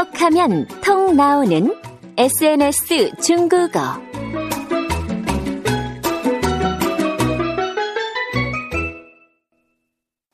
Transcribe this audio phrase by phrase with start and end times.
[0.00, 1.74] 톡하면 통 나오는
[2.16, 3.80] SNS 중국어.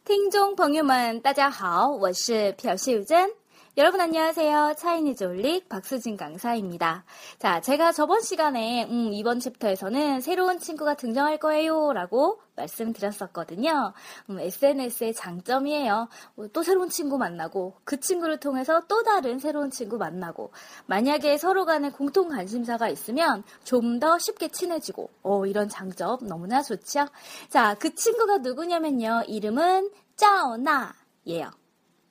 [0.05, 3.31] 听众朋友们，大家好，我是朴秀珍。
[3.79, 4.75] 여러분 안녕하세요.
[4.77, 7.05] 차이니즈 올릭 박수진 강사입니다.
[7.39, 13.94] 자, 제가 저번 시간에 음, 이번 챕터에서는 새로운 친구가 등장할 거예요 라고 말씀드렸었거든요.
[14.30, 16.08] 음, SNS의 장점이에요.
[16.38, 20.52] 어, 또 새로운 친구 만나고 그 친구를 통해서 또 다른 새로운 친구 만나고
[20.88, 27.08] 만약에 서로 간에 공통 관심사가 있으면 좀 더 쉽게 친해지고 어, 이런 장점 너무나 좋죠.
[27.50, 29.24] 자, 그 친구가 누구냐면요.
[29.28, 31.52] 이름은 짜오나예요.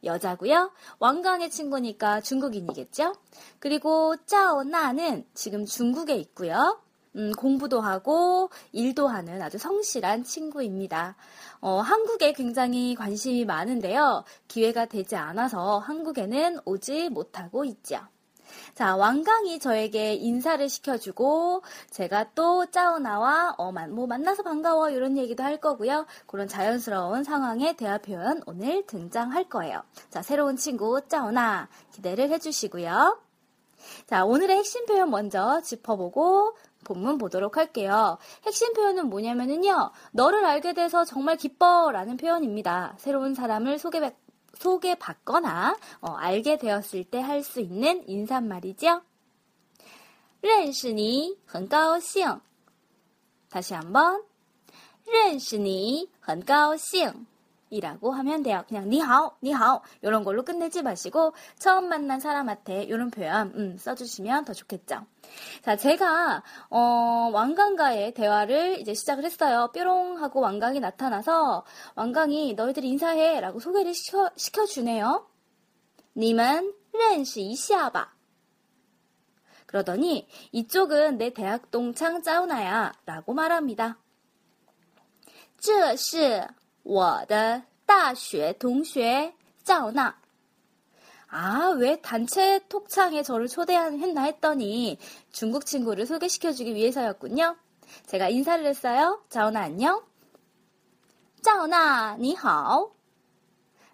[0.05, 0.73] 여자고요.
[0.99, 3.15] 왕강의 친구니까 중국인이겠죠.
[3.59, 6.81] 그리고 짜오나는 지금 중국에 있고요.
[7.17, 11.17] 음, 공부도 하고 일도 하는 아주 성실한 친구입니다.
[11.61, 14.25] 어, 한국에 굉장히 관심이 많은데요.
[14.49, 18.01] 기회가 되지 않아서 한국에는 오지 못하고 있죠.
[18.75, 25.59] 자, 왕강이 저에게 인사를 시켜주고, 제가 또 짜오나와, 어, 뭐, 만나서 반가워, 이런 얘기도 할
[25.59, 26.07] 거고요.
[26.27, 29.83] 그런 자연스러운 상황의 대화 표현 오늘 등장할 거예요.
[30.11, 33.19] 자, 새로운 친구, 짜오나, 기대를 해주시고요.
[34.07, 38.18] 자, 오늘의 핵심 표현 먼저 짚어보고, 본문 보도록 할게요.
[38.46, 42.96] 핵심 표현은 뭐냐면은요, 너를 알게 돼서 정말 기뻐 라는 표현입니다.
[42.98, 44.00] 새로운 사람을 소개,
[44.56, 49.02] 소개받거나 어, 알게 되었을 때 할 수 있는 인사말이죠.
[50.42, 52.42] 认识你很高兴.
[53.50, 54.24] 다시 한번
[55.06, 57.28] 认识你很高兴.
[57.71, 58.65] 이라고 하면 돼요.
[58.69, 64.53] 그냥 니하오, 니하오 이런 걸로 끝내지 마시고 처음 만난 사람한테 이런 표현 음, 써주시면 더
[64.53, 65.07] 좋겠죠.
[65.63, 69.71] 자, 제가 어, 왕강과의 대화를 이제 시작을 했어요.
[69.73, 75.27] 뾰롱 하고 왕강이 나타나서 왕강이 너희들이 인사해라고 소개를 시켜, 시켜주네요.
[76.17, 78.15] 님은 렌시 이시아바.
[79.67, 83.99] 그러더니 이쪽은 내 대학 동창 짜우나야라고 말합니다.
[85.59, 86.47] 这是
[86.86, 89.34] 我的大学同学
[89.64, 90.16] 赵娜.
[91.28, 94.98] 아, 왜 단체 톡창에 저를 초대했나 했더니
[95.32, 97.56] 중국 친구를 소개시켜주기 위해서였군요.
[98.08, 99.24] 제가 인사를 했어요.
[99.30, 100.04] 자오나 안녕.
[101.42, 102.94] 자오나, 니하오.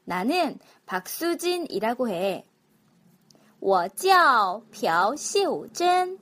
[0.05, 2.45] 나는 박수진이라고 해.
[3.59, 6.20] 我叫朴秀珍.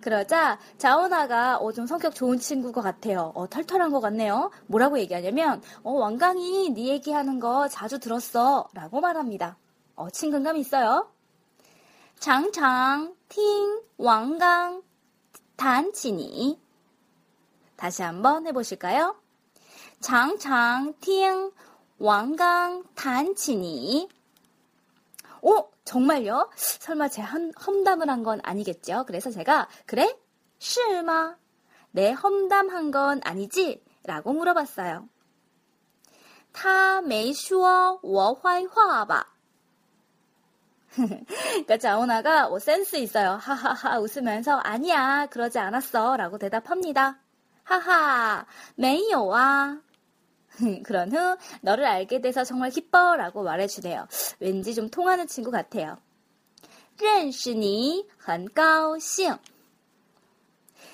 [0.00, 3.32] 그러자 자오나가 어, 좀 성격 좋은 친구 것 같아요.
[3.34, 4.50] 어, 털털한 것 같네요.
[4.66, 9.56] 뭐라고 얘기하냐면 어, 왕강이 네 얘기하는 거 자주 들었어 라고 말합니다.
[9.96, 11.10] 어, 친근감 있어요.
[12.18, 14.82] 장장 팅 왕강
[15.56, 16.60] 단치니
[17.76, 19.16] 다시 한번 해보실까요?
[20.00, 21.50] 장장 팅
[21.98, 24.08] 왕강 단치니
[25.42, 26.49] 오, 정말요?
[26.55, 29.03] 설마 제 한, 험담을 한 건 아니겠죠?
[29.07, 30.15] 그래서 제가 그래?
[30.59, 31.37] 是吗?
[31.91, 33.83] 내 험담한 건 아니지?
[34.03, 35.07] 라고 물어봤어요.
[36.53, 39.25] 他没说我坏话吧?
[40.95, 43.31] 그러니까 자오나가 뭐 센스 있어요.
[43.31, 47.19] 하하하 웃으면서 아니야 그러지 않았어 라고 대답합니다.
[47.63, 48.45] 하하
[48.75, 49.81] 没有啊
[50.83, 54.07] 그런 후 너를 알게 돼서 정말 기뻐 라고 말해주네요.
[54.39, 55.97] 왠지 좀 통하는 친구 같아요.
[56.97, 59.37] 认识你很高兴.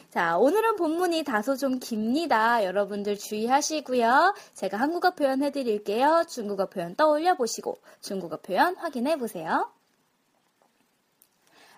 [0.10, 2.66] 자, 오늘은 본문이 다소 좀 깁니다.
[2.66, 4.34] 여러분들 주의하시고요.
[4.56, 6.26] 제가 한국어 표현 해드릴게요.
[6.28, 9.72] 중국어 표현 떠올려 보시고 중국어 표현 확인해 보세요.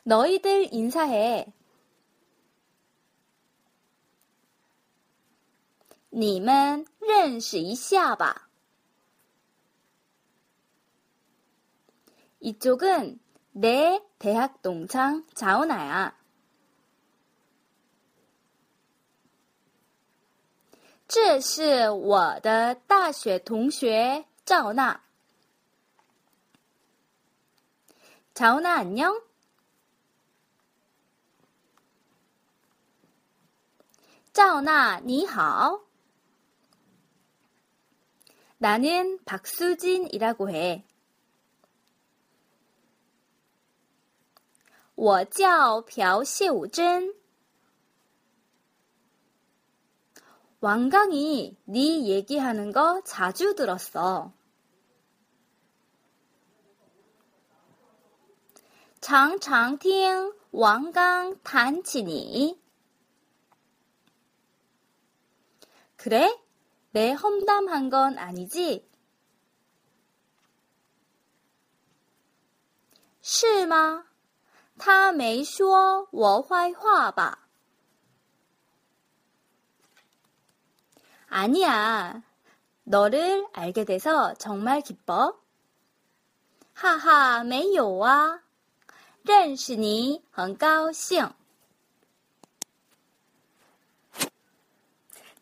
[0.04, 1.46] 너희들 인사해.
[6.10, 8.50] 你们认识一下吧.
[12.40, 13.20] 이쪽은
[13.52, 16.14] 내 대학 동창 자오나야.
[21.08, 25.02] 这是我的大学同学赵娜.
[28.34, 29.22] 자오나 안녕?
[34.34, 35.84] 자오나, 你好.
[38.58, 40.84] 나는 박수진이라고 해.
[44.96, 47.14] 我叫朴秀珍.
[50.62, 54.31] 왕강이 네 얘기하는 거 자주 들었어.
[59.02, 62.58] 常常听王刚谈起你.
[65.98, 66.30] 그래?
[66.92, 68.88] 내 험담한 건 아니지?
[73.22, 74.06] 是吗？
[74.78, 77.48] 他没说我坏话吧？
[81.30, 82.22] 아니야.
[82.84, 85.40] 너를 알게 돼서 정말 기뻐.
[86.74, 88.42] 하하, 没有啊.
[89.24, 91.34] 认识你很高兴.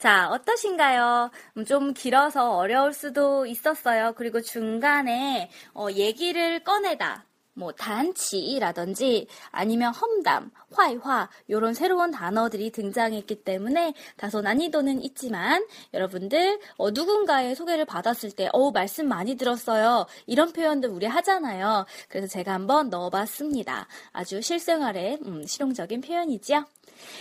[0.06, 1.32] 자, 어떠신가요?
[1.56, 4.12] 음, 좀 길어서 어려울 수도 있었어요.
[4.16, 7.26] 그리고 중간에 어, 얘기를 꺼내다.
[7.55, 16.91] 뭐 단치라든지 아니면 험담, 화이화 이런 새로운 단어들이 등장했기 때문에 다소 난이도는 있지만 여러분들 어,
[16.91, 20.05] 누군가의 소개를 받았을 때 어, 말씀 많이 들었어요.
[20.27, 21.85] 이런 표현도 우리 하잖아요.
[22.07, 23.87] 그래서 제가 한번 넣어봤습니다.
[24.13, 26.65] 아주 실생활에 음, 실용적인 표현이지요.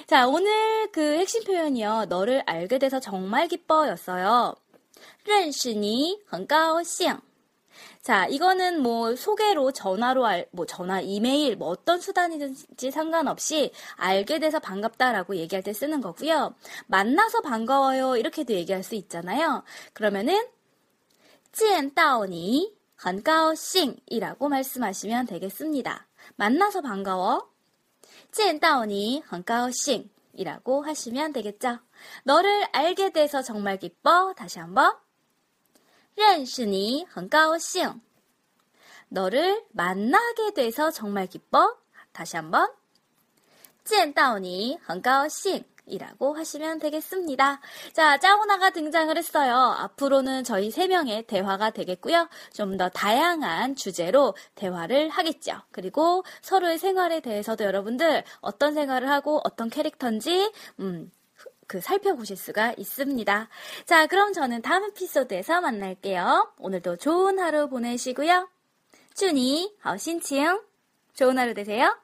[0.07, 2.07] 자, 오늘 그 핵심 표현이요.
[2.09, 4.55] 너를 알게 돼서 정말 기뻐였어요.
[5.25, 7.21] 认识你很高兴.
[8.05, 14.59] 자, 이거는 뭐 소개로 전화로 알, 뭐 전화, 이메일, 뭐 어떤 수단이든지 상관없이 알게 돼서
[14.59, 16.55] 반갑다라고 얘기할 때 쓰는 거고요.
[16.87, 19.65] 만나서 반가워요 이렇게도 얘기할 수 있잖아요.
[19.93, 20.49] 그러면은
[21.53, 26.07] 见到你 很高兴이라고 말씀하시면 되겠습니다.
[26.37, 27.51] 만나서 반가워.
[28.31, 31.79] 见到你 很高兴이라고 하시면 되겠죠.
[32.25, 34.33] 너를 알게 돼서 정말 기뻐.
[34.35, 35.04] 다시 한번.
[36.15, 38.01] 认识你很高兴.
[39.09, 41.77] 너를 만나게 돼서 정말 기뻐.
[42.13, 42.69] 다시 한번.
[43.85, 45.65] 见到你很高兴.
[45.87, 47.61] 이라고 하시면 되겠습니다.
[47.93, 49.57] 자, 짜오나가 등장을 했어요.
[49.57, 52.29] 앞으로는 저희 세 명의 대화가 되겠고요.
[52.53, 55.61] 좀 더 다양한 주제로 대화를 하겠죠.
[55.73, 61.11] 그리고 서로의 생활에 대해서도 여러분들 어떤 생활을 하고 어떤 캐릭터인지, 음,
[61.68, 63.50] 그 살펴보실 수가 있습니다.
[63.86, 66.54] 자, 그럼 저는 다음 에피소드에서 만날게요.
[66.60, 68.50] 오늘도 좋은 하루 보내시고요.
[69.16, 70.62] 쭈니, 어신칭,
[71.14, 71.98] 좋은 하루 되세요.